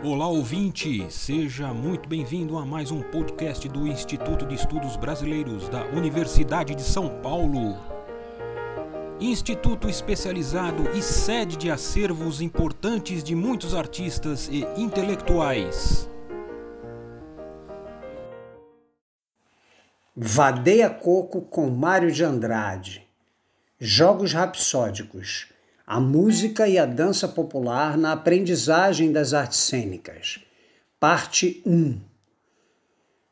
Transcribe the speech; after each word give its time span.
Olá 0.00 0.28
ouvinte, 0.28 1.10
seja 1.10 1.74
muito 1.74 2.08
bem-vindo 2.08 2.56
a 2.56 2.64
mais 2.64 2.92
um 2.92 3.02
podcast 3.02 3.68
do 3.68 3.84
Instituto 3.84 4.46
de 4.46 4.54
Estudos 4.54 4.96
Brasileiros 4.96 5.68
da 5.68 5.86
Universidade 5.86 6.72
de 6.76 6.82
São 6.82 7.20
Paulo. 7.20 7.76
Instituto 9.18 9.88
especializado 9.88 10.88
e 10.96 11.02
sede 11.02 11.56
de 11.56 11.68
acervos 11.68 12.40
importantes 12.40 13.24
de 13.24 13.34
muitos 13.34 13.74
artistas 13.74 14.48
e 14.48 14.64
intelectuais. 14.80 16.08
Vadeia 20.16 20.90
Coco 20.90 21.42
com 21.42 21.68
Mário 21.70 22.12
de 22.12 22.22
Andrade. 22.22 23.04
Jogos 23.80 24.32
Rapsódicos 24.32 25.57
a 25.90 25.98
música 25.98 26.68
e 26.68 26.76
a 26.76 26.84
dança 26.84 27.26
popular 27.26 27.96
na 27.96 28.12
aprendizagem 28.12 29.10
das 29.10 29.32
artes 29.32 29.60
cênicas. 29.60 30.38
Parte 31.00 31.62
1. 31.64 31.98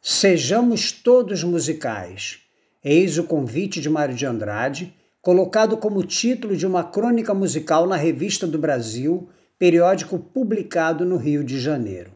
Sejamos 0.01 0.91
todos 0.91 1.45
musicais. 1.45 2.39
Eis 2.83 3.19
o 3.19 3.25
convite 3.25 3.79
de 3.79 3.91
Mário 3.91 4.15
de 4.15 4.25
Andrade, 4.25 4.95
colocado 5.21 5.77
como 5.77 6.03
título 6.03 6.57
de 6.57 6.67
uma 6.67 6.83
crônica 6.83 7.35
musical 7.35 7.87
na 7.87 7.97
Revista 7.97 8.47
do 8.47 8.59
Brasil, 8.59 9.29
periódico 9.59 10.19
publicado 10.19 11.05
no 11.05 11.19
Rio 11.19 11.45
de 11.45 11.61
Janeiro. 11.61 12.13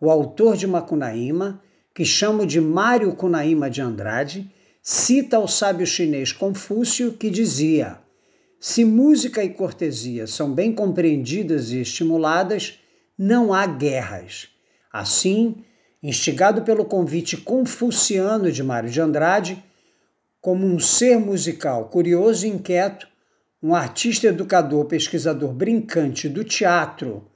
O 0.00 0.10
autor 0.10 0.56
de 0.56 0.66
Macunaíma, 0.66 1.60
que 1.92 2.06
chamo 2.06 2.46
de 2.46 2.58
Mário 2.58 3.14
Cunaíma 3.14 3.68
de 3.68 3.82
Andrade, 3.82 4.50
cita 4.80 5.38
o 5.38 5.46
sábio 5.46 5.86
chinês 5.86 6.32
Confúcio 6.32 7.12
que 7.12 7.28
dizia: 7.28 8.02
se 8.66 8.82
música 8.82 9.44
e 9.44 9.50
cortesia 9.50 10.26
são 10.26 10.50
bem 10.50 10.72
compreendidas 10.72 11.70
e 11.70 11.82
estimuladas, 11.82 12.80
não 13.16 13.52
há 13.52 13.66
guerras. 13.66 14.48
Assim, 14.90 15.56
instigado 16.02 16.62
pelo 16.62 16.86
convite 16.86 17.36
confuciano 17.36 18.50
de 18.50 18.62
Mário 18.62 18.88
de 18.88 19.02
Andrade, 19.02 19.62
como 20.40 20.66
um 20.66 20.78
ser 20.78 21.18
musical 21.18 21.90
curioso 21.90 22.46
e 22.46 22.48
inquieto, 22.48 23.06
um 23.62 23.74
artista 23.74 24.28
educador, 24.28 24.86
pesquisador 24.86 25.52
brincante 25.52 26.26
do 26.26 26.42
teatro, 26.42 27.30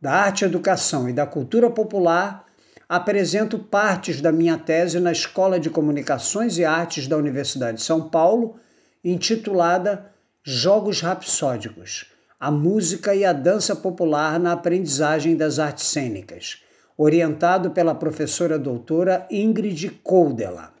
da 0.00 0.12
arte 0.12 0.46
educação 0.46 1.10
e 1.10 1.12
da 1.12 1.26
cultura 1.26 1.68
popular, 1.68 2.46
apresento 2.88 3.58
partes 3.58 4.22
da 4.22 4.32
minha 4.32 4.56
tese 4.56 4.98
na 4.98 5.12
Escola 5.12 5.60
de 5.60 5.68
Comunicações 5.68 6.56
e 6.56 6.64
Artes 6.64 7.06
da 7.06 7.18
Universidade 7.18 7.76
de 7.76 7.84
São 7.84 8.08
Paulo, 8.08 8.56
intitulada 9.04 10.10
Jogos 10.42 11.02
Rapsódicos, 11.02 12.06
a 12.38 12.50
música 12.50 13.14
e 13.14 13.26
a 13.26 13.32
dança 13.32 13.76
popular 13.76 14.40
na 14.40 14.52
aprendizagem 14.52 15.36
das 15.36 15.58
artes 15.58 15.88
cênicas, 15.88 16.62
orientado 16.96 17.72
pela 17.72 17.94
professora 17.94 18.58
doutora 18.58 19.26
Ingrid 19.30 19.90
Koldela. 20.02 20.72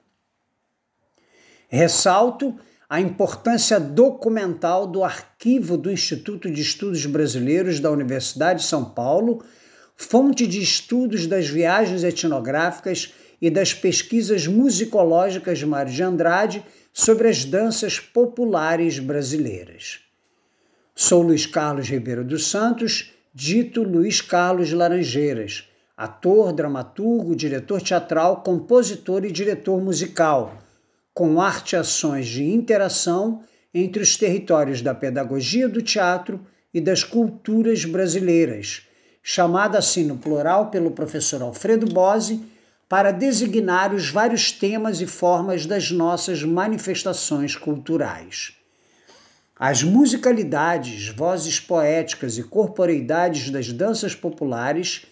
Ressalto 1.68 2.58
a 2.88 3.02
importância 3.02 3.78
documental 3.78 4.86
do 4.86 5.04
arquivo 5.04 5.76
do 5.76 5.92
Instituto 5.92 6.50
de 6.50 6.62
Estudos 6.62 7.04
Brasileiros 7.04 7.80
da 7.80 7.90
Universidade 7.90 8.60
de 8.60 8.66
São 8.66 8.82
Paulo, 8.82 9.44
fonte 9.94 10.46
de 10.46 10.62
estudos 10.62 11.26
das 11.26 11.46
viagens 11.46 12.02
etnográficas 12.02 13.12
e 13.42 13.50
das 13.50 13.74
pesquisas 13.74 14.46
musicológicas 14.46 15.58
de 15.58 15.66
Mário 15.66 15.92
de 15.92 16.02
Andrade 16.02 16.64
sobre 16.92 17.28
as 17.28 17.44
danças 17.44 17.98
populares 17.98 18.98
brasileiras. 18.98 20.00
Sou 20.94 21.22
Luiz 21.22 21.46
Carlos 21.46 21.88
Ribeiro 21.88 22.24
dos 22.24 22.46
Santos, 22.46 23.12
dito 23.34 23.82
Luiz 23.82 24.20
Carlos 24.20 24.72
Laranjeiras, 24.72 25.68
ator, 25.96 26.52
dramaturgo, 26.52 27.36
diretor 27.36 27.80
teatral, 27.80 28.42
compositor 28.42 29.24
e 29.24 29.30
diretor 29.30 29.80
musical, 29.80 30.58
com 31.14 31.40
arte-ações 31.40 32.26
de 32.26 32.44
interação 32.44 33.42
entre 33.72 34.02
os 34.02 34.16
territórios 34.16 34.82
da 34.82 34.94
pedagogia 34.94 35.68
do 35.68 35.80
teatro 35.80 36.40
e 36.72 36.80
das 36.80 37.04
culturas 37.04 37.84
brasileiras, 37.84 38.82
chamada 39.22 39.78
assim 39.78 40.04
no 40.04 40.16
plural 40.16 40.70
pelo 40.70 40.90
professor 40.90 41.42
Alfredo 41.42 41.86
Bose 41.86 42.42
para 42.90 43.12
designar 43.12 43.94
os 43.94 44.10
vários 44.10 44.50
temas 44.50 45.00
e 45.00 45.06
formas 45.06 45.64
das 45.64 45.92
nossas 45.92 46.42
manifestações 46.42 47.54
culturais. 47.54 48.52
As 49.54 49.84
musicalidades, 49.84 51.06
vozes 51.06 51.60
poéticas 51.60 52.36
e 52.36 52.42
corporeidades 52.42 53.48
das 53.48 53.72
danças 53.72 54.16
populares 54.16 55.06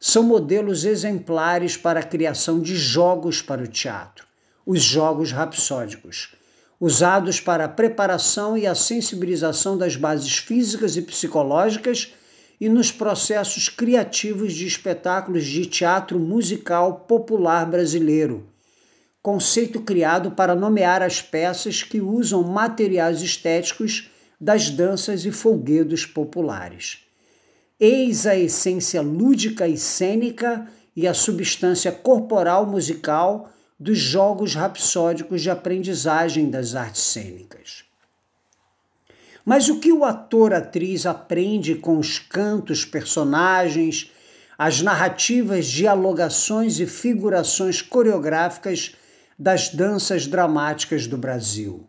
são 0.00 0.22
modelos 0.22 0.86
exemplares 0.86 1.76
para 1.76 2.00
a 2.00 2.02
criação 2.02 2.58
de 2.58 2.74
jogos 2.74 3.42
para 3.42 3.64
o 3.64 3.66
teatro, 3.66 4.26
os 4.64 4.80
jogos 4.80 5.30
rapsódicos, 5.30 6.34
usados 6.80 7.38
para 7.38 7.66
a 7.66 7.68
preparação 7.68 8.56
e 8.56 8.66
a 8.66 8.74
sensibilização 8.74 9.76
das 9.76 9.94
bases 9.94 10.38
físicas 10.38 10.96
e 10.96 11.02
psicológicas 11.02 12.14
e 12.60 12.68
nos 12.68 12.92
processos 12.92 13.70
criativos 13.70 14.52
de 14.52 14.66
espetáculos 14.66 15.46
de 15.46 15.64
teatro 15.64 16.18
musical 16.18 17.06
popular 17.08 17.64
brasileiro, 17.64 18.46
conceito 19.22 19.80
criado 19.80 20.32
para 20.32 20.54
nomear 20.54 21.02
as 21.02 21.22
peças 21.22 21.82
que 21.82 22.00
usam 22.00 22.42
materiais 22.42 23.22
estéticos 23.22 24.10
das 24.38 24.68
danças 24.68 25.24
e 25.24 25.32
folguedos 25.32 26.04
populares. 26.04 27.04
Eis 27.78 28.26
a 28.26 28.36
essência 28.36 29.00
lúdica 29.00 29.66
e 29.66 29.78
cênica 29.78 30.68
e 30.94 31.06
a 31.08 31.14
substância 31.14 31.90
corporal 31.90 32.66
musical 32.66 33.50
dos 33.78 33.98
jogos 33.98 34.54
rapsódicos 34.54 35.40
de 35.40 35.48
aprendizagem 35.48 36.50
das 36.50 36.74
artes 36.74 37.02
cênicas. 37.02 37.89
Mas 39.44 39.68
o 39.68 39.80
que 39.80 39.92
o 39.92 40.04
ator-atriz 40.04 41.06
aprende 41.06 41.74
com 41.74 41.98
os 41.98 42.18
cantos, 42.18 42.84
personagens, 42.84 44.10
as 44.58 44.82
narrativas, 44.82 45.66
dialogações 45.66 46.78
e 46.78 46.86
figurações 46.86 47.80
coreográficas 47.80 48.94
das 49.38 49.70
danças 49.70 50.26
dramáticas 50.26 51.06
do 51.06 51.16
Brasil? 51.16 51.88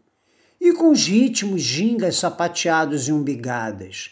E 0.59 0.73
com 0.73 0.91
os 0.91 1.05
ritmos, 1.05 1.61
gingas, 1.61 2.17
sapateados 2.17 3.07
e 3.07 3.11
umbigadas? 3.11 4.11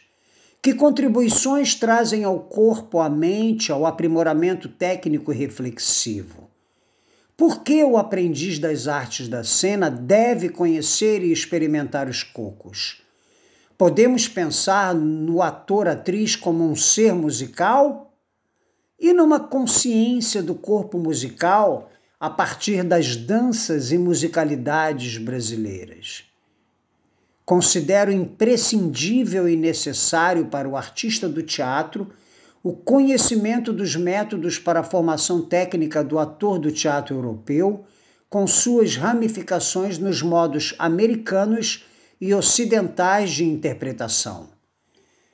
Que 0.62 0.74
contribuições 0.74 1.74
trazem 1.74 2.26
ao 2.26 2.38
corpo, 2.40 3.00
à 3.00 3.10
mente, 3.10 3.72
ao 3.72 3.86
aprimoramento 3.86 4.68
técnico 4.68 5.32
e 5.32 5.36
reflexivo? 5.36 6.50
Por 7.38 7.64
que 7.64 7.82
o 7.82 7.98
aprendiz 7.98 8.60
das 8.60 8.90
artes 8.90 9.30
da 9.30 9.46
cena 9.46 9.90
deve 9.90 10.50
conhecer 10.50 11.24
e 11.24 11.32
experimentar 11.32 12.10
os 12.10 12.24
cocos? 12.24 13.02
Podemos 13.80 14.28
pensar 14.28 14.94
no 14.94 15.42
ator-atriz 15.42 16.36
como 16.36 16.70
um 16.70 16.76
ser 16.76 17.14
musical 17.14 18.14
e 19.00 19.14
numa 19.14 19.40
consciência 19.40 20.44
do 20.44 20.54
corpo 20.54 21.00
musical 21.00 21.90
a 22.20 22.30
partir 22.30 22.84
das 22.84 23.16
danças 23.16 23.94
e 23.94 23.98
musicalidades 23.98 25.18
brasileiras. 25.18 26.26
Considero 27.46 28.12
imprescindível 28.12 29.48
e 29.48 29.56
necessário 29.56 30.48
para 30.48 30.68
o 30.68 30.76
artista 30.76 31.30
do 31.30 31.42
teatro 31.42 32.12
o 32.62 32.74
conhecimento 32.74 33.72
dos 33.72 33.96
métodos 33.96 34.60
para 34.60 34.82
a 34.82 34.84
formação 34.84 35.42
técnica 35.42 36.04
do 36.04 36.20
ator 36.20 36.60
do 36.60 36.70
teatro 36.70 37.16
europeu, 37.16 37.86
com 38.30 38.46
suas 38.46 38.98
ramificações 38.98 39.98
nos 39.98 40.22
modos 40.22 40.76
americanos 40.78 41.86
e 42.20 42.34
ocidentais 42.34 43.32
de 43.32 43.46
interpretação. 43.46 44.50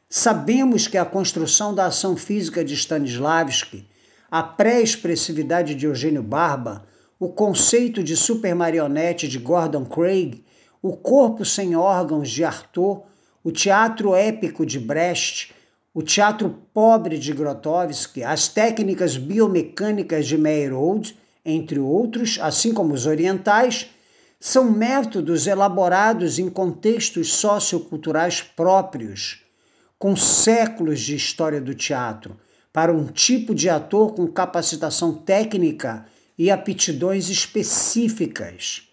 Sabemos 0.10 0.88
que 0.88 0.98
a 0.98 1.06
construção 1.06 1.74
da 1.74 1.88
ação 1.88 2.16
física 2.16 2.64
de 2.64 2.74
Stanislavski, 2.74 3.88
a 4.30 4.44
pré-expressividade 4.44 5.76
de 5.76 5.86
Eugênio 5.86 6.22
Barba, 6.22 6.86
o 7.20 7.30
conceito 7.30 8.04
de 8.04 8.16
supermarionete 8.16 9.28
de 9.28 9.40
Gordon 9.40 9.86
Craig, 9.86 10.44
o 10.82 10.96
corpo 10.96 11.44
sem 11.44 11.76
órgãos 11.76 12.30
de 12.30 12.44
Artaud, 12.44 13.02
o 13.44 13.52
teatro 13.52 14.16
épico 14.16 14.66
de 14.66 14.80
Brecht, 14.80 15.54
o 15.94 16.04
teatro 16.04 16.62
pobre 16.74 17.18
de 17.18 17.34
Grotowski, 17.34 18.22
as 18.22 18.48
técnicas 18.48 19.18
biomecânicas 19.18 20.28
de 20.28 20.38
Meyerhold, 20.38 21.18
entre 21.46 21.80
outros, 21.80 22.38
assim 22.42 22.74
como 22.74 22.94
os 22.94 23.06
orientais, 23.06 23.90
são 24.40 24.72
métodos 24.72 25.48
elaborados 25.48 26.38
em 26.40 26.50
contextos 26.50 27.34
socioculturais 27.34 28.42
próprios, 28.42 29.42
com 29.98 30.16
séculos 30.16 31.00
de 31.00 31.16
história 31.16 31.62
do 31.62 31.74
teatro, 31.74 32.38
para 32.72 32.94
um 32.94 33.08
tipo 33.08 33.56
de 33.56 33.70
ator 33.70 34.14
com 34.14 34.28
capacitação 34.28 35.14
técnica 35.14 36.06
e 36.38 36.52
aptidões 36.52 37.30
específicas. 37.30 38.90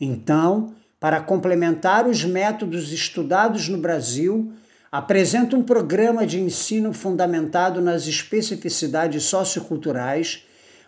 Então, 0.00 0.74
para 0.98 1.20
complementar 1.20 2.06
os 2.06 2.24
métodos 2.24 2.90
estudados 2.90 3.68
no 3.68 3.78
Brasil, 3.78 4.52
apresenta 4.90 5.56
um 5.56 5.62
programa 5.62 6.26
de 6.26 6.40
ensino 6.40 6.92
fundamentado 6.92 7.82
nas 7.82 8.06
especificidades 8.06 9.24
socioculturais, 9.24 10.45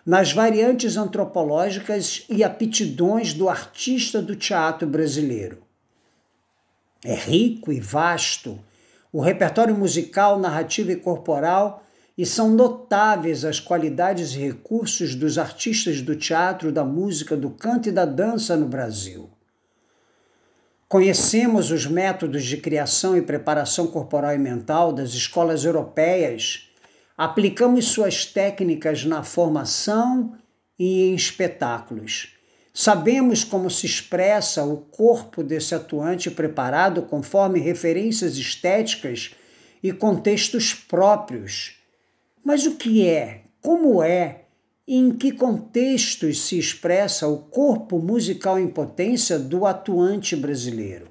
nas 0.09 0.33
variantes 0.33 0.97
antropológicas 0.97 2.25
e 2.31 2.43
aptidões 2.43 3.35
do 3.35 3.47
artista 3.47 4.23
do 4.23 4.35
teatro 4.35 4.89
brasileiro. 4.89 5.59
É 7.05 7.15
rico 7.15 7.71
e 7.71 7.79
vasto 7.79 8.59
o 9.13 9.21
repertório 9.21 9.77
musical, 9.77 10.39
narrativo 10.39 10.91
e 10.91 10.97
corporal 10.97 11.85
e 12.17 12.25
são 12.25 12.49
notáveis 12.49 13.45
as 13.45 13.61
qualidades 13.61 14.33
e 14.33 14.39
recursos 14.39 15.15
dos 15.15 15.37
artistas 15.37 16.01
do 16.01 16.17
teatro, 16.17 16.73
da 16.73 16.87
música, 16.87 17.37
do 17.37 17.51
canto 17.51 17.91
e 17.91 17.93
da 17.93 18.07
dança 18.07 18.57
no 18.57 18.67
Brasil. 18.67 19.29
Conhecemos 20.89 21.71
os 21.71 21.87
métodos 21.87 22.45
de 22.45 22.57
criação 22.57 23.15
e 23.15 23.21
preparação 23.21 23.87
corporal 23.87 24.35
e 24.35 24.39
mental 24.39 24.91
das 24.91 25.11
escolas 25.11 25.67
europeias, 25.67 26.68
aplicamos 27.19 27.87
suas 27.89 28.25
técnicas 28.25 29.05
na 29.05 29.23
formação 29.23 30.39
e 30.79 31.11
em 31.11 31.15
espetáculos. 31.15 32.35
Sabemos 32.73 33.45
como 33.45 33.69
se 33.69 33.85
expressa 33.85 34.65
o 34.65 34.77
corpo 34.77 35.43
desse 35.43 35.75
atuante 35.75 36.31
preparado 36.31 37.03
conforme 37.03 37.61
referências 37.61 38.37
estéticas 38.37 39.35
e 39.83 39.93
contextos 39.93 40.73
próprios 40.73 41.79
mas 42.49 42.65
o 42.65 42.77
que 42.77 43.07
é, 43.07 43.43
como 43.61 44.03
é 44.03 44.45
e 44.87 44.97
em 44.97 45.11
que 45.13 45.33
contextos 45.33 46.47
se 46.47 46.59
expressa 46.59 47.29
o 47.29 47.37
corpo 47.37 47.99
musical 47.99 48.59
em 48.59 48.69
potência 48.69 49.39
do 49.39 49.67
atuante 49.67 50.35
brasileiro? 50.35 51.09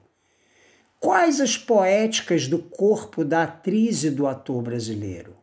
Quais 1.00 1.40
as 1.40 1.56
poéticas 1.56 2.48
do 2.48 2.58
corpo 2.58 3.24
da 3.24 3.44
atriz 3.44 4.04
e 4.04 4.10
do 4.10 4.26
ator 4.26 4.64
brasileiro? 4.64 5.38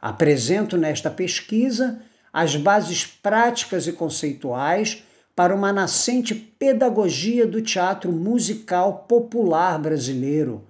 Apresento 0.00 0.76
nesta 0.76 1.10
pesquisa 1.10 2.00
as 2.32 2.54
bases 2.56 3.04
práticas 3.04 3.86
e 3.86 3.92
conceituais 3.92 5.02
para 5.34 5.54
uma 5.54 5.72
nascente 5.72 6.34
pedagogia 6.34 7.46
do 7.46 7.62
teatro 7.62 8.12
musical 8.12 9.04
popular 9.08 9.78
brasileiro, 9.78 10.64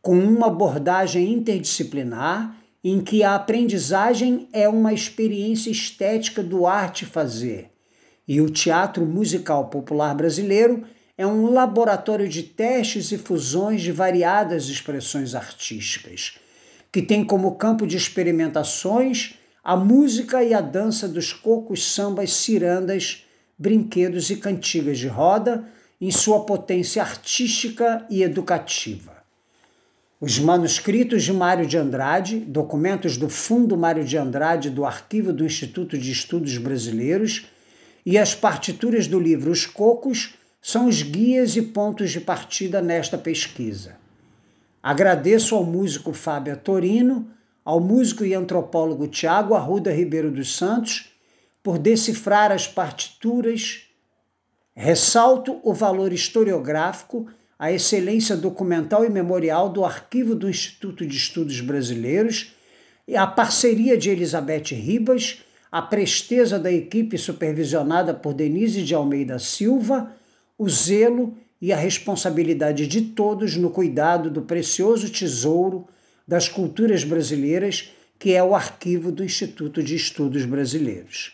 com 0.00 0.18
uma 0.18 0.46
abordagem 0.46 1.32
interdisciplinar 1.32 2.56
em 2.82 3.00
que 3.00 3.22
a 3.22 3.34
aprendizagem 3.34 4.48
é 4.52 4.68
uma 4.68 4.92
experiência 4.92 5.70
estética 5.70 6.42
do 6.42 6.66
arte 6.66 7.04
fazer, 7.04 7.70
e 8.26 8.40
o 8.40 8.48
teatro 8.48 9.04
musical 9.04 9.66
popular 9.66 10.14
brasileiro 10.14 10.84
é 11.16 11.26
um 11.26 11.50
laboratório 11.50 12.28
de 12.28 12.44
testes 12.44 13.10
e 13.10 13.18
fusões 13.18 13.82
de 13.82 13.90
variadas 13.90 14.68
expressões 14.68 15.34
artísticas, 15.34 16.38
que 16.90 17.02
tem 17.02 17.24
como 17.24 17.56
campo 17.56 17.86
de 17.86 17.96
experimentações 17.96 19.34
a 19.62 19.76
música 19.76 20.42
e 20.42 20.54
a 20.54 20.60
dança 20.62 21.06
dos 21.06 21.32
cocos, 21.32 21.92
sambas, 21.92 22.32
cirandas, 22.32 23.26
brinquedos 23.58 24.30
e 24.30 24.36
cantigas 24.36 24.98
de 24.98 25.08
roda 25.08 25.64
em 26.00 26.10
sua 26.10 26.44
potência 26.44 27.02
artística 27.02 28.06
e 28.08 28.22
educativa. 28.22 29.18
Os 30.20 30.38
manuscritos 30.38 31.22
de 31.22 31.32
Mário 31.32 31.66
de 31.66 31.76
Andrade, 31.76 32.38
documentos 32.40 33.16
do 33.16 33.28
Fundo 33.28 33.76
Mário 33.76 34.04
de 34.04 34.16
Andrade 34.16 34.70
do 34.70 34.84
Arquivo 34.84 35.32
do 35.32 35.44
Instituto 35.44 35.98
de 35.98 36.10
Estudos 36.10 36.56
Brasileiros 36.56 37.46
e 38.06 38.16
as 38.16 38.34
partituras 38.34 39.06
do 39.06 39.20
livro 39.20 39.50
Os 39.50 39.66
Cocos 39.66 40.34
são 40.62 40.86
os 40.86 41.02
guias 41.02 41.56
e 41.56 41.62
pontos 41.62 42.10
de 42.10 42.20
partida 42.20 42.80
nesta 42.80 43.18
pesquisa. 43.18 43.96
Agradeço 44.88 45.54
ao 45.54 45.64
músico 45.64 46.14
Fábio 46.14 46.56
Torino, 46.56 47.28
ao 47.62 47.78
músico 47.78 48.24
e 48.24 48.32
antropólogo 48.32 49.06
Tiago 49.06 49.54
Arruda 49.54 49.92
Ribeiro 49.92 50.30
dos 50.30 50.56
Santos 50.56 51.10
por 51.62 51.78
decifrar 51.78 52.50
as 52.50 52.66
partituras. 52.66 53.82
Ressalto 54.74 55.60
o 55.62 55.74
valor 55.74 56.10
historiográfico 56.10 57.26
a 57.58 57.70
excelência 57.70 58.34
documental 58.34 59.04
e 59.04 59.10
memorial 59.10 59.68
do 59.68 59.84
arquivo 59.84 60.34
do 60.34 60.48
Instituto 60.48 61.04
de 61.04 61.18
Estudos 61.18 61.60
Brasileiros, 61.60 62.54
a 63.14 63.26
parceria 63.26 63.94
de 63.94 64.08
Elizabeth 64.08 64.74
Ribas, 64.74 65.42
a 65.70 65.82
presteza 65.82 66.58
da 66.58 66.72
equipe 66.72 67.18
supervisionada 67.18 68.14
por 68.14 68.32
Denise 68.32 68.82
de 68.82 68.94
Almeida 68.94 69.38
Silva, 69.38 70.16
o 70.56 70.66
zelo 70.66 71.36
e 71.60 71.72
a 71.72 71.76
responsabilidade 71.76 72.86
de 72.86 73.02
todos 73.02 73.56
no 73.56 73.70
cuidado 73.70 74.30
do 74.30 74.42
precioso 74.42 75.10
tesouro 75.10 75.86
das 76.26 76.48
culturas 76.48 77.04
brasileiras, 77.04 77.90
que 78.18 78.34
é 78.34 78.42
o 78.42 78.54
arquivo 78.54 79.10
do 79.10 79.24
Instituto 79.24 79.82
de 79.82 79.96
Estudos 79.96 80.44
Brasileiros. 80.44 81.32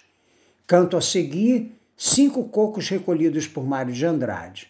Canto 0.66 0.96
a 0.96 1.00
seguir 1.00 1.72
cinco 1.96 2.44
cocos 2.44 2.88
recolhidos 2.88 3.46
por 3.46 3.66
Mário 3.66 3.92
de 3.92 4.06
Andrade. 4.06 4.68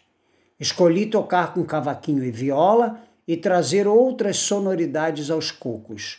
Escolhi 0.58 1.06
tocar 1.06 1.52
com 1.54 1.64
cavaquinho 1.64 2.24
e 2.24 2.30
viola 2.30 3.02
e 3.26 3.36
trazer 3.36 3.86
outras 3.86 4.38
sonoridades 4.38 5.30
aos 5.30 5.50
cocos. 5.50 6.18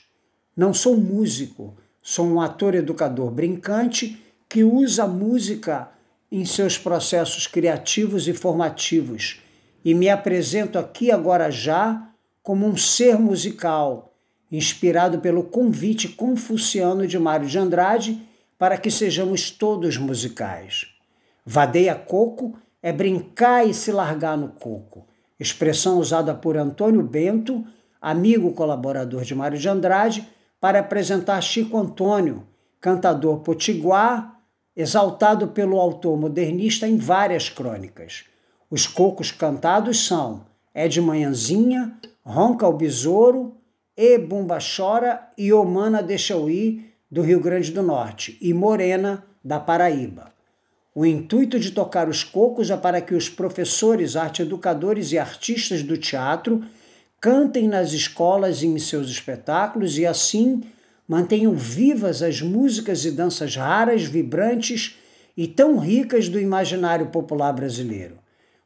Não 0.55 0.73
sou 0.73 0.95
músico, 0.95 1.75
sou 2.01 2.25
um 2.25 2.41
ator 2.41 2.75
educador 2.75 3.31
brincante 3.31 4.21
que 4.47 4.63
usa 4.63 5.03
a 5.03 5.07
música 5.07 5.89
em 6.35 6.43
seus 6.43 6.77
processos 6.77 7.47
criativos 7.47 8.27
e 8.27 8.33
formativos 8.33 9.39
e 9.85 9.93
me 9.93 10.09
apresento 10.09 10.77
aqui 10.77 11.09
agora 11.09 11.49
já 11.49 12.09
como 12.43 12.67
um 12.67 12.75
ser 12.75 13.17
musical, 13.17 14.13
inspirado 14.51 15.19
pelo 15.19 15.45
convite 15.45 16.09
confuciano 16.09 17.07
de 17.07 17.17
Mário 17.17 17.47
de 17.47 17.57
Andrade 17.57 18.21
para 18.57 18.77
que 18.77 18.91
sejamos 18.91 19.49
todos 19.49 19.95
musicais. 19.95 20.87
Vadeia 21.45 21.95
Coco 21.95 22.59
é 22.83 22.91
brincar 22.91 23.65
e 23.65 23.73
se 23.73 23.93
largar 23.93 24.37
no 24.37 24.49
coco. 24.49 25.07
Expressão 25.39 25.99
usada 25.99 26.35
por 26.35 26.57
Antônio 26.57 27.01
Bento, 27.01 27.65
amigo 28.01 28.51
colaborador 28.51 29.23
de 29.23 29.33
Mário 29.33 29.57
de 29.57 29.69
Andrade, 29.69 30.27
para 30.59 30.79
apresentar 30.79 31.39
Chico 31.39 31.77
Antônio, 31.77 32.45
cantador 32.81 33.39
potiguar, 33.39 34.34
exaltado 34.75 35.47
pelo 35.47 35.79
autor 35.79 36.17
modernista 36.17 36.87
em 36.87 36.97
várias 36.97 37.49
crônicas. 37.49 38.25
Os 38.69 38.85
cocos 38.87 39.31
cantados 39.31 40.05
são 40.05 40.45
É 40.73 40.87
de 40.87 40.99
Manhãzinha, 40.99 41.97
Ronca 42.23 42.67
o 42.67 42.73
Besouro, 42.73 43.55
E 43.95 44.17
Bumba 44.17 44.57
Chora 44.59 45.29
e 45.37 45.53
Omana 45.53 46.03
Deixa 46.03 46.33
Eu 46.33 46.49
Ir, 46.49 46.93
do 47.09 47.21
Rio 47.21 47.39
Grande 47.39 47.71
do 47.71 47.81
Norte, 47.81 48.37
e 48.41 48.53
Morena, 48.53 49.23
da 49.43 49.59
Paraíba. 49.59 50.33
O 50.93 51.05
intuito 51.05 51.59
de 51.59 51.71
tocar 51.71 52.09
os 52.09 52.23
cocos 52.23 52.69
é 52.69 52.77
para 52.77 53.01
que 53.01 53.13
os 53.13 53.29
professores, 53.29 54.15
arte 54.15 54.41
educadores 54.41 55.11
e 55.11 55.17
artistas 55.17 55.83
do 55.83 55.97
teatro 55.97 56.63
cantem 57.19 57.67
nas 57.67 57.91
escolas 57.91 58.63
e 58.63 58.67
em 58.67 58.79
seus 58.79 59.09
espetáculos 59.09 59.97
e 59.97 60.05
assim 60.05 60.63
mantenham 61.07 61.53
vivas 61.53 62.21
as 62.21 62.41
músicas 62.41 63.05
e 63.05 63.11
danças 63.11 63.55
raras, 63.55 64.03
vibrantes 64.03 64.97
e 65.35 65.47
tão 65.47 65.77
ricas 65.77 66.29
do 66.29 66.39
imaginário 66.39 67.07
popular 67.07 67.53
brasileiro. 67.53 68.17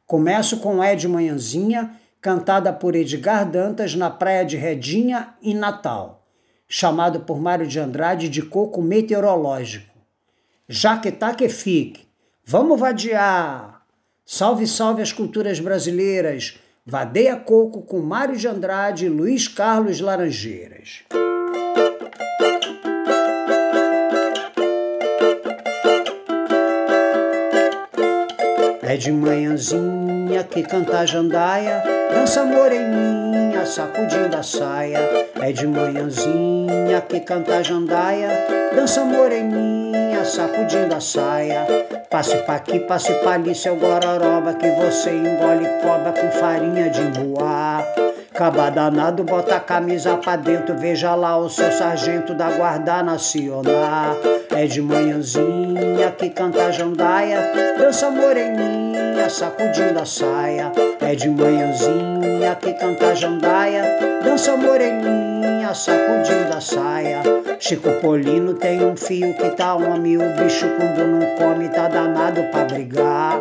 Começo 0.06 0.58
com 0.58 0.82
É 0.82 0.94
de 0.94 1.06
Manhãzinha, 1.08 1.92
cantada 2.20 2.72
por 2.72 2.94
Edgar 2.94 3.48
Dantas 3.48 3.94
na 3.94 4.10
Praia 4.10 4.44
de 4.44 4.56
Redinha, 4.56 5.34
em 5.42 5.54
Natal, 5.54 6.26
chamado 6.68 7.20
por 7.20 7.40
Mário 7.40 7.66
de 7.66 7.78
Andrade 7.78 8.28
de 8.28 8.42
coco 8.42 8.82
meteorológico. 8.82 9.98
Já 10.68 10.98
que 10.98 11.10
tá 11.10 11.34
que 11.34 11.48
fique, 11.48 12.10
Vamos 12.52 12.80
vadiar! 12.80 13.82
Salve, 14.26 14.66
salve 14.66 15.02
as 15.02 15.12
culturas 15.12 15.60
brasileiras! 15.60 16.58
Vadeia 16.84 17.36
Coco 17.36 17.82
com 17.82 18.00
Mário 18.00 18.36
de 18.36 18.48
Andrade 18.48 19.06
e 19.06 19.08
Luiz 19.08 19.46
Carlos 19.46 20.00
Laranjeiras. 20.00 21.04
É 28.90 28.96
de 28.96 29.12
manhãzinha 29.12 30.42
que 30.42 30.64
canta 30.64 30.98
a 30.98 31.06
jandaia, 31.06 31.80
dança 32.12 32.42
moreninha, 32.42 33.64
sacudindo 33.64 34.36
a 34.36 34.42
saia. 34.42 34.98
É 35.40 35.52
de 35.52 35.64
manhãzinha 35.64 37.00
que 37.08 37.20
canta 37.20 37.58
a 37.58 37.62
jandaia, 37.62 38.28
dança 38.74 39.04
moreninha, 39.04 40.24
sacudindo 40.24 40.92
a 40.92 41.00
saia. 41.00 41.64
Passe 42.10 42.36
pa 42.38 42.56
aqui, 42.56 42.80
passe 42.80 43.12
pa 43.22 43.34
ali, 43.34 43.54
seu 43.54 43.76
gororoba, 43.76 44.54
que 44.54 44.68
você 44.72 45.10
engole 45.10 45.68
cobra 45.82 46.10
com 46.10 46.28
farinha 46.32 46.90
de 46.90 47.02
boa. 47.16 47.86
Caba 48.34 48.70
danado, 48.70 49.22
bota 49.22 49.56
a 49.56 49.60
camisa 49.60 50.16
pra 50.16 50.34
dentro. 50.34 50.74
Veja 50.76 51.14
lá 51.14 51.36
o 51.36 51.50
seu 51.50 51.70
sargento 51.70 52.32
da 52.32 52.50
Guarda 52.50 53.02
Nacional. 53.02 54.16
É 54.48 54.66
de 54.66 54.80
manhãzinha 54.80 56.10
que 56.16 56.30
canta 56.30 56.72
jandaia. 56.72 57.52
Dança 57.78 58.10
moreninha, 58.10 58.79
sacudindo 59.28 60.00
a 60.00 60.06
saia. 60.06 60.72
É 61.00 61.14
de 61.14 61.28
manhãzinha 61.28 62.54
que 62.60 62.72
canta 62.74 63.14
jandaia. 63.14 63.98
Dança 64.24 64.56
moreninha, 64.56 65.74
sacudindo 65.74 66.56
a 66.56 66.60
saia. 66.60 67.22
Chico 67.58 67.90
Polino 68.00 68.54
tem 68.54 68.84
um 68.84 68.96
fio 68.96 69.34
que 69.34 69.50
tá 69.50 69.74
homem. 69.74 70.16
O 70.16 70.42
bicho 70.42 70.66
quando 70.76 71.06
não 71.06 71.36
come 71.36 71.68
tá 71.68 71.88
danado 71.88 72.42
pra 72.44 72.64
brigar. 72.64 73.40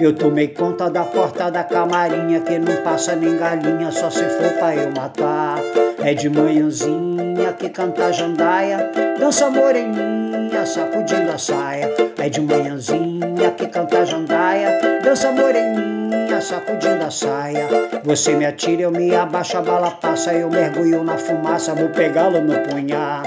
Eu 0.00 0.14
tomei 0.14 0.48
conta 0.48 0.88
da 0.88 1.04
porta 1.04 1.50
da 1.50 1.62
camarinha 1.62 2.40
que 2.40 2.58
não 2.58 2.76
passa 2.82 3.14
nem 3.14 3.36
galinha, 3.36 3.92
só 3.92 4.08
se 4.08 4.24
for 4.24 4.52
pra 4.58 4.74
eu 4.74 4.90
matar. 4.96 5.58
É 5.98 6.14
de 6.14 6.30
manhãzinha 6.30 7.52
que 7.58 7.68
canta 7.68 8.10
jandaia, 8.10 8.90
dança 9.18 9.50
moreninha, 9.50 10.64
sacudindo 10.64 11.30
a 11.30 11.38
saia. 11.38 11.99
É 12.20 12.28
de 12.28 12.38
manhãzinha 12.42 13.50
que 13.56 13.66
canta 13.66 14.04
jandaia, 14.04 14.78
dança 15.02 15.32
moreninha, 15.32 16.38
sacudindo 16.38 17.02
a 17.02 17.10
saia. 17.10 17.66
Você 18.04 18.34
me 18.34 18.44
atira, 18.44 18.82
eu 18.82 18.90
me 18.90 19.14
abaixo, 19.14 19.56
a 19.56 19.62
bala 19.62 19.90
passa, 19.90 20.34
eu 20.34 20.50
mergulho 20.50 21.02
na 21.02 21.16
fumaça, 21.16 21.74
vou 21.74 21.88
pegá-lo 21.88 22.42
no 22.42 22.58
punhar. 22.68 23.22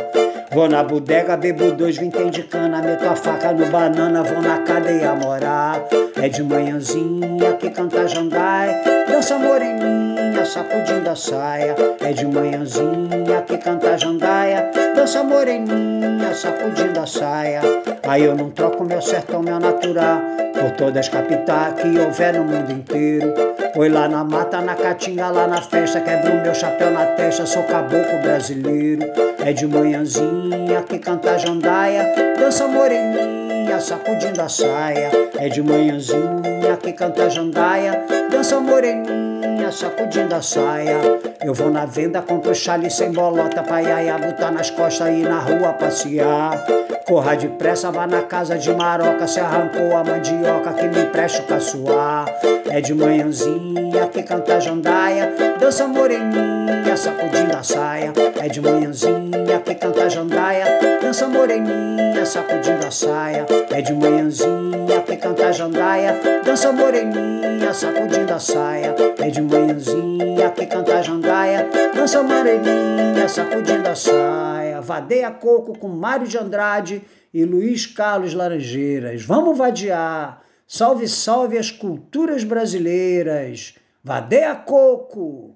Vou 0.52 0.70
na 0.70 0.84
bodega, 0.84 1.36
bebo 1.36 1.72
dois 1.72 1.98
vintém 1.98 2.30
de 2.30 2.44
cana, 2.44 2.84
meto 2.84 3.10
a 3.10 3.16
faca 3.16 3.52
no 3.52 3.66
banana, 3.66 4.22
vou 4.22 4.40
na 4.40 4.60
cadeia 4.60 5.16
morar. 5.16 5.82
É 6.22 6.30
de 6.30 6.44
manhãzinha 6.44 7.54
que 7.60 7.72
canta 7.72 8.08
jandai, 8.08 8.80
dança 9.10 9.40
moreninha, 9.40 10.46
sacudindo 10.46 11.10
a 11.10 11.16
saia. 11.16 11.76
É 12.00 12.14
de 12.14 12.28
manhãzinha 12.28 13.42
que 13.48 13.58
canta 13.58 13.98
jandaia, 13.98 14.70
dança 15.04 15.22
moreninha, 15.22 16.34
sacudindo 16.34 16.98
a 16.98 17.06
saia. 17.06 17.60
Aí 18.08 18.24
eu 18.24 18.34
não 18.36 18.50
troco 18.50 18.86
meu 18.86 19.02
sertão, 19.02 19.44
meu 19.44 19.60
natural, 19.60 20.22
por 20.54 20.72
todas 20.78 20.96
as 20.96 21.10
capitais 21.10 21.74
que 21.74 22.00
houver 22.00 22.34
no 22.34 22.46
mundo 22.46 22.72
inteiro. 22.72 23.34
Foi 23.76 23.90
lá 23.90 24.08
na 24.08 24.24
mata, 24.24 24.62
na 24.62 24.76
caatinga, 24.76 25.30
lá 25.30 25.46
na 25.46 25.62
festa, 25.62 26.00
quebro 26.00 26.42
meu 26.42 26.56
chapéu 26.56 26.90
na 26.90 27.06
testa, 27.18 27.46
sou 27.46 27.64
caboclo 27.64 28.22
brasileiro. 28.22 29.04
É 29.46 29.52
de 29.52 29.68
manhãzinha 29.68 30.82
que 30.88 30.98
canta 31.00 31.38
jandaia, 31.38 32.14
dança 32.40 32.66
moreninha, 32.66 33.82
sacudindo 33.82 34.42
a 34.42 34.48
saia. 34.48 35.12
É 35.44 35.50
de 35.50 35.62
manhãzinha 35.62 36.78
que 36.82 36.94
canta 36.94 37.30
jandaia, 37.30 38.06
dança 38.32 38.62
moreninha, 38.62 39.70
sacudindo 39.74 40.34
a 40.34 40.42
saia. 40.42 40.98
Eu 41.44 41.54
vou 41.54 41.70
na 41.70 41.86
venda, 41.86 42.22
compro 42.22 42.56
chale 42.56 42.90
sem 42.90 43.12
bolota, 43.12 43.62
pra 43.62 43.82
iaia 43.82 44.18
botar 44.18 44.52
nas 44.52 44.70
costas 44.70 45.10
e 45.10 45.24
na 45.24 45.40
rua 45.40 45.74
passear. 45.74 46.66
Corra 47.06 47.36
depressa, 47.36 47.92
vá 47.92 48.08
na 48.08 48.22
casa 48.22 48.58
de 48.58 48.74
maroca, 48.74 49.28
se 49.28 49.42
arrancou 49.42 49.98
a 49.98 50.02
mandioca 50.06 50.72
que 50.72 50.88
me 50.88 51.08
presta 51.08 51.42
o 51.42 51.46
caçoar. 51.46 52.26
É 52.70 52.80
de 52.80 52.94
manhãzinha 52.94 54.08
que 54.14 54.24
canta 54.24 54.62
jandaia, 54.62 55.30
dança 55.60 55.86
moreninha, 55.86 56.96
sacudindo 56.96 57.54
a 57.54 57.62
saia. 57.62 58.14
É 58.42 58.48
de 58.48 58.62
manhãzinha 58.62 59.60
que 59.60 59.76
canta 59.76 60.10
jandaia, 60.10 60.80
dança 61.02 61.28
moreninha, 61.28 62.26
sacudindo 62.26 62.88
a 62.88 62.92
saia. 62.92 63.46
É 63.70 63.82
de 63.82 63.94
manhãzinha 63.94 64.83
que 65.16 65.22
canta 65.22 65.52
jandaia, 65.52 66.42
dança 66.44 66.72
moreninha, 66.72 67.72
sacudindo 67.72 68.34
a 68.34 68.40
saia. 68.40 68.96
É 69.20 69.30
de 69.30 69.42
manhãzinha 69.42 70.50
que 70.50 70.66
canta 70.66 71.04
jandaia, 71.04 71.70
dança 71.94 72.24
moreninha, 72.24 73.28
sacudindo 73.30 73.88
a 73.88 73.96
saia. 73.96 74.82
Vadeia 74.82 75.30
Coco 75.30 75.78
com 75.78 75.88
Mário 75.88 76.28
de 76.28 76.38
Andrade 76.38 77.04
e 77.32 77.46
Luiz 77.46 77.86
Carlos 77.86 78.34
Laranjeiras. 78.34 79.24
Vamos 79.24 79.56
vadiar. 79.56 80.42
Salve, 80.68 81.08
salve 81.08 81.60
as 81.60 81.70
culturas 81.70 82.44
brasileiras. 82.44 83.76
Vadeia 84.04 84.56
Coco! 84.56 85.56